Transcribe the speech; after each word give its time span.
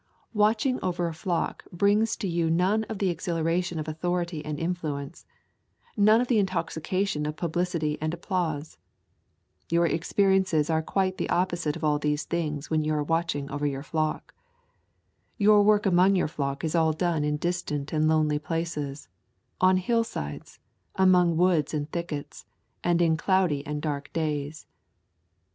Watching 0.33 0.79
over 0.81 1.05
a 1.07 1.13
flock 1.13 1.63
brings 1.71 2.15
to 2.17 2.27
you 2.27 2.49
none 2.49 2.85
of 2.85 2.97
the 2.97 3.11
exhilaration 3.11 3.77
of 3.77 3.87
authority 3.87 4.43
and 4.43 4.57
influence, 4.59 5.27
none 5.95 6.19
of 6.19 6.27
the 6.27 6.39
intoxication 6.39 7.27
of 7.27 7.35
publicity 7.35 7.99
and 8.01 8.11
applause. 8.11 8.79
Your 9.69 9.85
experiences 9.85 10.71
are 10.71 10.79
the 10.81 10.87
quite 10.87 11.21
opposite 11.29 11.75
of 11.75 11.83
all 11.83 11.99
these 11.99 12.23
things 12.23 12.67
when 12.71 12.83
you 12.83 12.95
are 12.95 13.03
watching 13.03 13.47
over 13.51 13.67
your 13.67 13.83
flock. 13.83 14.33
Your 15.37 15.61
work 15.61 15.85
among 15.85 16.15
your 16.15 16.27
flock 16.27 16.63
is 16.63 16.73
all 16.73 16.93
done 16.93 17.23
in 17.23 17.37
distant 17.37 17.93
and 17.93 18.07
lonely 18.07 18.39
places, 18.39 19.07
on 19.59 19.77
hillsides, 19.77 20.57
among 20.95 21.37
woods 21.37 21.75
and 21.75 21.91
thickets, 21.91 22.47
and 22.83 23.03
in 23.03 23.17
cloudy 23.17 23.63
and 23.67 23.83
dark 23.83 24.11
days. 24.13 24.65